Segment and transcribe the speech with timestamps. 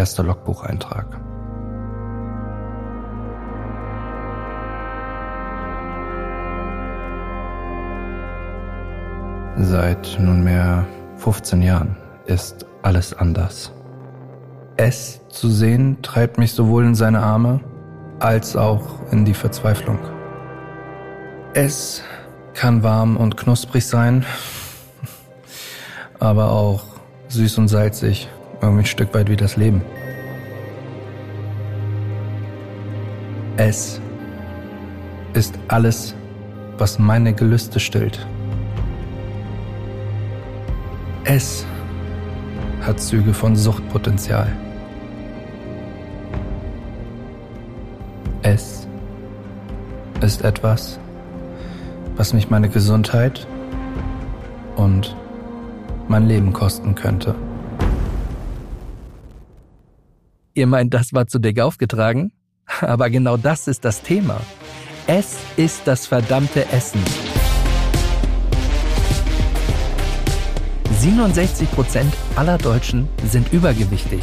[0.00, 1.20] erster Logbucheintrag.
[9.58, 13.74] Seit nunmehr 15 Jahren ist alles anders.
[14.78, 17.60] Es zu sehen treibt mich sowohl in seine Arme
[18.20, 19.98] als auch in die Verzweiflung.
[21.52, 22.02] Es
[22.54, 24.24] kann warm und knusprig sein,
[26.20, 26.84] aber auch
[27.28, 29.82] süß und salzig, irgendwie ein Stück weit wie das Leben.
[33.56, 34.00] Es
[35.34, 36.14] ist alles,
[36.78, 38.26] was meine Gelüste stillt.
[41.24, 41.66] Es
[42.80, 44.50] hat Züge von Suchtpotenzial.
[48.42, 48.88] Es
[50.22, 50.98] ist etwas,
[52.16, 53.46] was mich meine Gesundheit
[54.76, 55.14] und
[56.08, 57.34] mein Leben kosten könnte.
[60.54, 62.32] Ihr meint, das war zu dick aufgetragen?
[62.80, 64.40] Aber genau das ist das Thema.
[65.06, 67.02] Es ist das verdammte Essen.
[71.00, 72.04] 67%
[72.36, 74.22] aller Deutschen sind übergewichtig.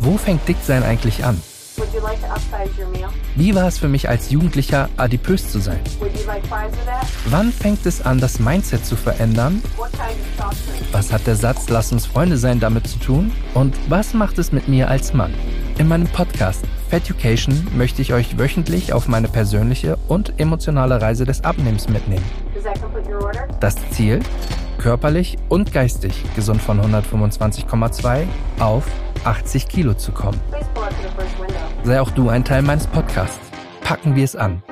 [0.00, 1.40] Wo fängt Dicksein eigentlich an?
[3.34, 5.80] Wie war es für mich als Jugendlicher, adipös zu sein?
[7.26, 9.62] Wann fängt es an, das Mindset zu verändern?
[10.92, 13.32] Was hat der Satz Lass uns Freunde sein damit zu tun?
[13.54, 15.32] Und was macht es mit mir als Mann?
[15.78, 21.42] In meinem Podcast Feducation möchte ich euch wöchentlich auf meine persönliche und emotionale Reise des
[21.42, 22.24] Abnehmens mitnehmen.
[23.60, 24.20] Das Ziel?
[24.76, 28.26] Körperlich und geistig gesund von 125,2
[29.22, 30.40] auf 80 Kilo zu kommen.
[31.84, 33.40] Sei auch du ein Teil meines Podcasts.
[33.82, 34.62] Packen wir es an.